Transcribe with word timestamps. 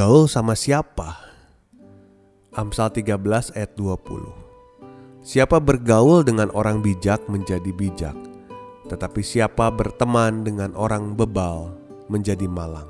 Gaul 0.00 0.32
sama 0.32 0.56
siapa? 0.56 1.12
Amsal 2.56 2.88
13 2.88 3.20
ayat 3.52 3.76
20 3.76 5.20
Siapa 5.20 5.60
bergaul 5.60 6.24
dengan 6.24 6.48
orang 6.56 6.80
bijak 6.80 7.28
menjadi 7.28 7.68
bijak 7.68 8.16
Tetapi 8.88 9.20
siapa 9.20 9.68
berteman 9.68 10.40
dengan 10.40 10.72
orang 10.72 11.12
bebal 11.20 11.76
menjadi 12.08 12.48
malang. 12.48 12.88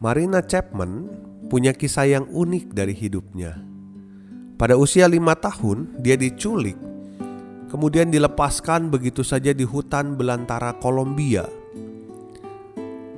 Marina 0.00 0.40
Chapman 0.40 1.12
punya 1.52 1.76
kisah 1.76 2.08
yang 2.08 2.24
unik 2.24 2.72
dari 2.72 2.96
hidupnya. 2.96 3.60
Pada 4.56 4.80
usia 4.80 5.04
lima 5.12 5.36
tahun 5.36 6.00
dia 6.00 6.16
diculik 6.16 6.80
Kemudian 7.68 8.08
dilepaskan 8.08 8.88
begitu 8.88 9.20
saja 9.20 9.52
di 9.52 9.68
hutan 9.68 10.16
belantara 10.16 10.72
Kolombia 10.80 11.44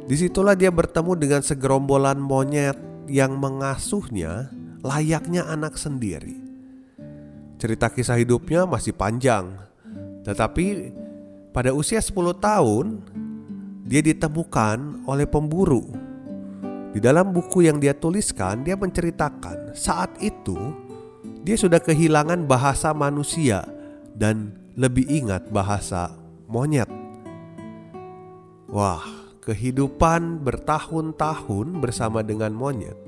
Di 0.07 0.15
situlah 0.15 0.55
dia 0.55 0.71
bertemu 0.71 1.19
dengan 1.19 1.43
segerombolan 1.43 2.23
monyet 2.23 2.79
yang 3.11 3.35
mengasuhnya 3.43 4.55
layaknya 4.87 5.43
anak 5.51 5.75
sendiri. 5.75 6.39
Cerita 7.59 7.91
kisah 7.91 8.15
hidupnya 8.15 8.71
masih 8.71 8.95
panjang, 8.95 9.51
tetapi 10.23 10.95
pada 11.51 11.75
usia 11.75 11.99
10 11.99 12.15
tahun 12.39 12.87
dia 13.83 13.99
ditemukan 13.99 15.09
oleh 15.11 15.27
pemburu. 15.27 15.91
Di 16.95 17.03
dalam 17.03 17.35
buku 17.35 17.67
yang 17.67 17.83
dia 17.83 17.91
tuliskan, 17.91 18.63
dia 18.63 18.79
menceritakan 18.79 19.75
saat 19.75 20.15
itu 20.23 20.55
dia 21.43 21.59
sudah 21.59 21.83
kehilangan 21.83 22.47
bahasa 22.47 22.95
manusia 22.95 23.67
dan 24.15 24.55
lebih 24.79 25.03
ingat 25.11 25.51
bahasa 25.51 26.15
monyet. 26.47 26.89
Wah, 28.71 29.26
kehidupan 29.47 30.43
bertahun-tahun 30.43 31.79
bersama 31.79 32.27
dengan 32.27 32.51
monyet 32.51 32.99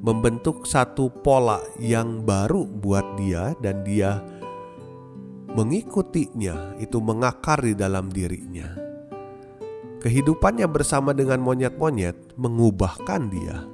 membentuk 0.00 0.64
satu 0.64 1.12
pola 1.12 1.60
yang 1.76 2.24
baru 2.24 2.64
buat 2.64 3.04
dia 3.20 3.52
dan 3.60 3.84
dia 3.84 4.24
mengikutinya 5.52 6.80
itu 6.80 6.96
mengakar 6.96 7.60
di 7.60 7.76
dalam 7.76 8.08
dirinya. 8.08 8.72
Kehidupannya 10.00 10.64
bersama 10.64 11.12
dengan 11.12 11.44
monyet-monyet 11.44 12.38
mengubahkan 12.40 13.22
dia. 13.28 13.68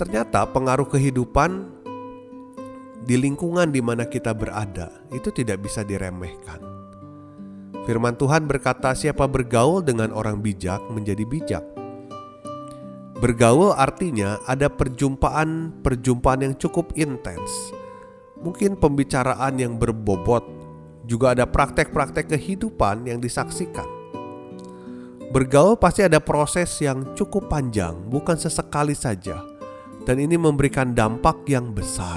Ternyata 0.00 0.48
pengaruh 0.48 0.88
kehidupan 0.88 1.68
di 3.04 3.16
lingkungan 3.20 3.68
di 3.68 3.84
mana 3.84 4.08
kita 4.08 4.32
berada 4.32 4.88
itu 5.12 5.28
tidak 5.34 5.64
bisa 5.68 5.84
diremehkan. 5.84 6.73
Firman 7.84 8.16
Tuhan 8.16 8.48
berkata, 8.48 8.96
"Siapa 8.96 9.28
bergaul 9.28 9.84
dengan 9.84 10.08
orang 10.16 10.40
bijak 10.40 10.80
menjadi 10.88 11.24
bijak." 11.28 11.64
Bergaul 13.20 13.76
artinya 13.76 14.40
ada 14.48 14.72
perjumpaan-perjumpaan 14.72 16.40
yang 16.48 16.54
cukup 16.56 16.96
intens. 16.96 17.72
Mungkin 18.40 18.80
pembicaraan 18.80 19.60
yang 19.60 19.76
berbobot, 19.76 20.44
juga 21.04 21.36
ada 21.36 21.44
praktek-praktek 21.44 22.32
kehidupan 22.32 23.04
yang 23.04 23.20
disaksikan. 23.20 23.86
Bergaul 25.28 25.76
pasti 25.76 26.08
ada 26.08 26.24
proses 26.24 26.72
yang 26.80 27.12
cukup 27.12 27.52
panjang, 27.52 27.96
bukan 28.08 28.40
sesekali 28.40 28.96
saja, 28.96 29.44
dan 30.08 30.16
ini 30.16 30.40
memberikan 30.40 30.96
dampak 30.96 31.44
yang 31.52 31.76
besar. 31.76 32.16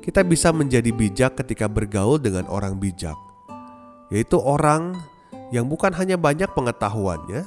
Kita 0.00 0.24
bisa 0.24 0.56
menjadi 0.56 0.88
bijak 0.88 1.36
ketika 1.36 1.68
bergaul 1.68 2.16
dengan 2.16 2.48
orang 2.48 2.80
bijak 2.80 3.27
yaitu 4.08 4.40
orang 4.40 4.96
yang 5.52 5.68
bukan 5.68 5.92
hanya 5.96 6.20
banyak 6.20 6.48
pengetahuannya, 6.52 7.44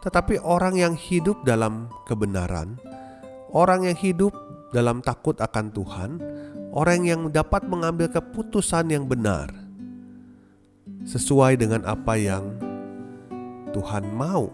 tetapi 0.00 0.40
orang 0.40 0.76
yang 0.76 0.94
hidup 0.96 1.40
dalam 1.44 1.88
kebenaran, 2.08 2.80
orang 3.52 3.88
yang 3.88 3.96
hidup 3.96 4.32
dalam 4.72 5.04
takut 5.04 5.36
akan 5.40 5.72
Tuhan, 5.72 6.10
orang 6.72 7.04
yang 7.04 7.20
dapat 7.28 7.66
mengambil 7.68 8.08
keputusan 8.08 8.92
yang 8.92 9.04
benar 9.04 9.52
sesuai 11.04 11.56
dengan 11.60 11.84
apa 11.88 12.16
yang 12.16 12.56
Tuhan 13.72 14.08
mau. 14.12 14.52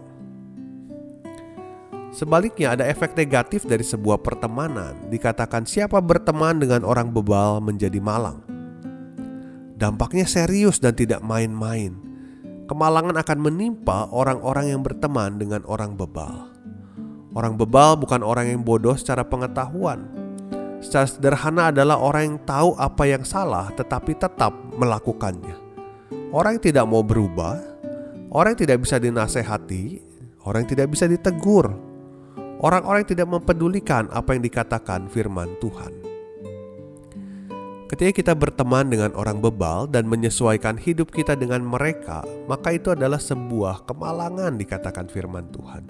Sebaliknya, 2.07 2.73
ada 2.73 2.87
efek 2.87 3.13
negatif 3.13 3.67
dari 3.67 3.83
sebuah 3.83 4.23
pertemanan. 4.23 5.11
Dikatakan, 5.11 5.67
"Siapa 5.67 5.99
berteman 5.99 6.57
dengan 6.57 6.81
orang 6.87 7.11
bebal 7.11 7.59
menjadi 7.61 7.99
malang." 7.99 8.56
Dampaknya 9.77 10.25
serius 10.25 10.81
dan 10.81 10.97
tidak 10.97 11.21
main-main. 11.21 11.93
Kemalangan 12.65 13.13
akan 13.13 13.37
menimpa 13.37 14.09
orang-orang 14.09 14.73
yang 14.73 14.81
berteman 14.81 15.37
dengan 15.37 15.61
orang 15.69 15.93
bebal. 15.93 16.49
Orang 17.37 17.61
bebal 17.61 17.93
bukan 18.01 18.25
orang 18.25 18.49
yang 18.49 18.65
bodoh 18.65 18.97
secara 18.97 19.21
pengetahuan. 19.21 20.09
Secara 20.81 21.05
sederhana 21.05 21.69
adalah 21.69 22.01
orang 22.01 22.23
yang 22.25 22.37
tahu 22.41 22.73
apa 22.73 23.05
yang 23.05 23.21
salah 23.21 23.69
tetapi 23.69 24.17
tetap 24.17 24.49
melakukannya. 24.73 25.53
Orang 26.33 26.57
yang 26.57 26.63
tidak 26.73 26.85
mau 26.89 27.05
berubah, 27.05 27.61
orang 28.33 28.57
yang 28.57 28.61
tidak 28.65 28.81
bisa 28.81 28.97
dinasehati, 28.97 30.01
orang 30.41 30.65
yang 30.65 30.71
tidak 30.73 30.87
bisa 30.89 31.05
ditegur, 31.05 31.69
orang-orang 32.65 33.05
yang 33.05 33.11
tidak 33.13 33.29
mempedulikan 33.29 34.09
apa 34.09 34.33
yang 34.33 34.41
dikatakan 34.41 35.05
firman 35.05 35.53
Tuhan. 35.61 36.06
Ketika 37.87 38.11
kita 38.19 38.33
berteman 38.35 38.91
dengan 38.91 39.15
orang 39.15 39.39
bebal 39.39 39.87
dan 39.87 40.11
menyesuaikan 40.11 40.75
hidup 40.75 41.07
kita 41.07 41.39
dengan 41.39 41.63
mereka, 41.63 42.19
maka 42.43 42.75
itu 42.75 42.91
adalah 42.91 43.15
sebuah 43.15 43.87
kemalangan 43.87 44.59
dikatakan 44.59 45.07
firman 45.07 45.47
Tuhan. 45.55 45.87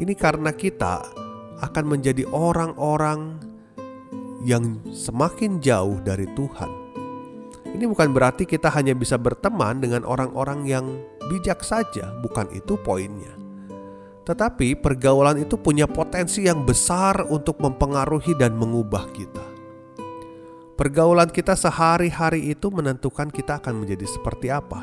Ini 0.00 0.16
karena 0.16 0.48
kita 0.56 1.04
akan 1.60 1.84
menjadi 1.84 2.24
orang-orang 2.24 3.36
yang 4.48 4.80
semakin 4.96 5.60
jauh 5.60 6.00
dari 6.00 6.24
Tuhan. 6.32 6.72
Ini 7.76 7.84
bukan 7.84 8.16
berarti 8.16 8.48
kita 8.48 8.72
hanya 8.72 8.96
bisa 8.96 9.20
berteman 9.20 9.84
dengan 9.84 10.08
orang-orang 10.08 10.64
yang 10.64 10.88
bijak 11.28 11.60
saja, 11.60 12.16
bukan 12.24 12.48
itu 12.56 12.80
poinnya. 12.80 13.36
Tetapi 14.24 14.80
pergaulan 14.80 15.36
itu 15.36 15.60
punya 15.60 15.84
potensi 15.84 16.48
yang 16.48 16.64
besar 16.64 17.28
untuk 17.28 17.60
mempengaruhi 17.60 18.32
dan 18.40 18.56
mengubah 18.56 19.04
kita. 19.12 19.53
Pergaulan 20.74 21.30
kita 21.30 21.54
sehari-hari 21.54 22.50
itu 22.50 22.66
menentukan 22.66 23.30
kita 23.30 23.62
akan 23.62 23.86
menjadi 23.86 24.10
seperti 24.10 24.50
apa. 24.50 24.82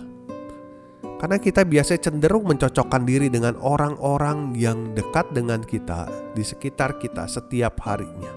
Karena 1.19 1.35
kita 1.35 1.67
biasanya 1.67 2.07
cenderung 2.07 2.47
mencocokkan 2.47 3.03
diri 3.03 3.27
dengan 3.27 3.59
orang-orang 3.59 4.55
yang 4.55 4.95
dekat 4.95 5.27
dengan 5.35 5.59
kita 5.59 6.07
di 6.31 6.47
sekitar 6.47 6.95
kita 6.95 7.27
setiap 7.27 7.75
harinya. 7.83 8.31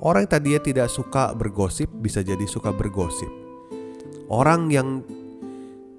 Orang 0.00 0.24
yang 0.24 0.32
tadinya 0.32 0.60
tidak 0.64 0.88
suka 0.88 1.36
bergosip 1.36 1.92
bisa 2.00 2.24
jadi 2.24 2.48
suka 2.48 2.72
bergosip. 2.72 3.28
Orang 4.32 4.72
yang 4.72 5.04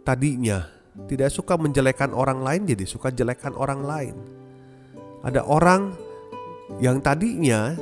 tadinya 0.02 0.66
tidak 1.06 1.30
suka 1.30 1.54
menjelekan 1.54 2.18
orang 2.18 2.42
lain 2.42 2.66
jadi 2.66 2.90
suka 2.90 3.14
jelekan 3.14 3.54
orang 3.54 3.86
lain. 3.86 4.18
Ada 5.22 5.46
orang 5.46 5.94
yang 6.82 6.98
tadinya 6.98 7.78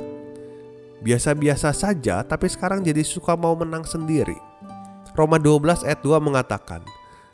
biasa-biasa 1.00 1.72
saja 1.72 2.20
tapi 2.22 2.46
sekarang 2.46 2.84
jadi 2.84 3.00
suka 3.00 3.34
mau 3.34 3.56
menang 3.56 3.84
sendiri. 3.84 4.36
Roma 5.16 5.36
12 5.36 5.84
ayat 5.84 6.00
2 6.00 6.16
mengatakan, 6.22 6.80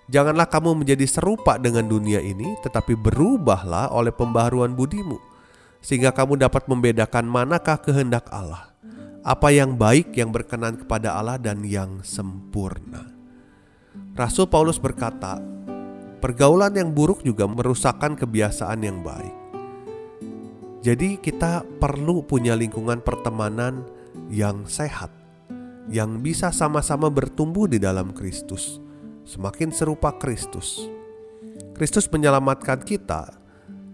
Janganlah 0.07 0.47
kamu 0.47 0.87
menjadi 0.87 1.03
serupa 1.03 1.59
dengan 1.59 1.91
dunia 1.91 2.23
ini, 2.23 2.55
tetapi 2.63 2.95
berubahlah 2.95 3.91
oleh 3.91 4.15
pembaharuan 4.15 4.71
budimu, 4.71 5.19
sehingga 5.83 6.15
kamu 6.15 6.39
dapat 6.39 6.71
membedakan 6.71 7.27
manakah 7.27 7.75
kehendak 7.83 8.31
Allah, 8.31 8.71
apa 9.27 9.51
yang 9.51 9.75
baik 9.75 10.15
yang 10.15 10.31
berkenan 10.31 10.79
kepada 10.79 11.19
Allah 11.19 11.43
dan 11.43 11.67
yang 11.67 12.07
sempurna. 12.07 13.11
Rasul 14.15 14.47
Paulus 14.47 14.79
berkata, 14.79 15.43
pergaulan 16.23 16.71
yang 16.79 16.95
buruk 16.95 17.27
juga 17.27 17.51
merusakkan 17.51 18.15
kebiasaan 18.15 18.87
yang 18.87 19.03
baik. 19.03 19.46
Jadi 20.87 21.19
kita 21.19 21.67
perlu 21.83 22.23
punya 22.23 22.55
lingkungan 22.55 23.03
pertemanan 23.03 23.83
yang 24.31 24.71
sehat, 24.71 25.11
yang 25.91 26.23
bisa 26.23 26.55
sama-sama 26.55 27.11
bertumbuh 27.11 27.67
di 27.67 27.83
dalam 27.83 28.15
Kristus, 28.15 28.79
semakin 29.27 29.75
serupa 29.75 30.15
Kristus. 30.15 30.87
Kristus 31.75 32.07
menyelamatkan 32.07 32.87
kita 32.87 33.35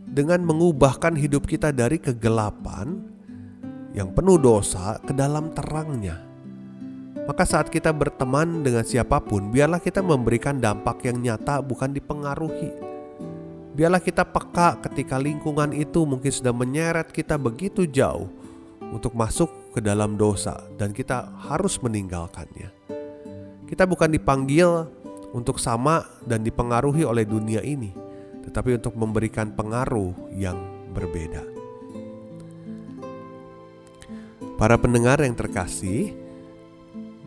dengan 0.04 0.44
mengubahkan 0.44 1.16
hidup 1.16 1.48
kita 1.48 1.72
dari 1.72 1.96
kegelapan 1.96 3.00
yang 3.96 4.12
penuh 4.12 4.36
dosa 4.36 5.00
ke 5.00 5.16
dalam 5.16 5.48
terangnya. 5.56 6.20
Maka 7.24 7.48
saat 7.48 7.72
kita 7.72 7.88
berteman 7.96 8.60
dengan 8.60 8.84
siapa 8.84 9.16
pun, 9.24 9.48
biarlah 9.48 9.80
kita 9.80 10.04
memberikan 10.04 10.60
dampak 10.60 11.08
yang 11.08 11.24
nyata 11.24 11.64
bukan 11.64 11.96
dipengaruhi. 11.96 12.91
Biarlah 13.72 14.04
kita 14.04 14.28
peka 14.28 14.84
ketika 14.84 15.16
lingkungan 15.16 15.72
itu 15.72 16.04
mungkin 16.04 16.28
sudah 16.28 16.52
menyeret 16.52 17.08
kita 17.08 17.40
begitu 17.40 17.88
jauh 17.88 18.28
untuk 18.92 19.16
masuk 19.16 19.48
ke 19.72 19.80
dalam 19.80 20.20
dosa 20.20 20.60
dan 20.76 20.92
kita 20.92 21.32
harus 21.48 21.80
meninggalkannya. 21.80 22.68
Kita 23.64 23.88
bukan 23.88 24.12
dipanggil 24.12 24.84
untuk 25.32 25.56
sama 25.56 26.04
dan 26.28 26.44
dipengaruhi 26.44 27.08
oleh 27.08 27.24
dunia 27.24 27.64
ini, 27.64 27.88
tetapi 28.44 28.76
untuk 28.76 28.92
memberikan 28.92 29.56
pengaruh 29.56 30.12
yang 30.36 30.60
berbeda. 30.92 31.40
Para 34.60 34.76
pendengar 34.76 35.24
yang 35.24 35.32
terkasih, 35.32 36.12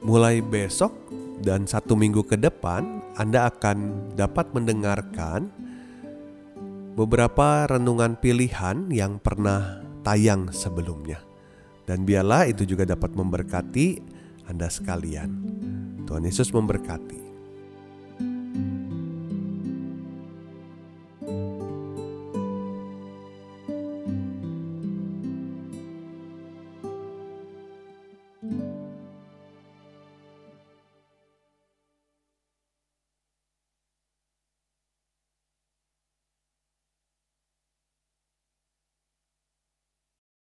mulai 0.05 0.45
besok 0.45 0.93
dan 1.41 1.65
satu 1.65 1.97
minggu 1.97 2.21
ke 2.21 2.37
depan, 2.37 3.01
Anda 3.17 3.49
akan 3.49 4.13
dapat 4.13 4.53
mendengarkan 4.53 5.64
beberapa 6.95 7.67
renungan 7.67 8.15
pilihan 8.15 8.87
yang 8.87 9.19
pernah 9.19 9.83
tayang 10.01 10.49
sebelumnya. 10.55 11.19
Dan 11.85 12.07
biarlah 12.07 12.49
itu 12.49 12.63
juga 12.63 12.87
dapat 12.87 13.13
memberkati 13.13 14.01
Anda 14.47 14.71
sekalian. 14.71 15.29
Tuhan 16.07 16.23
Yesus 16.23 16.49
memberkati. 16.55 17.34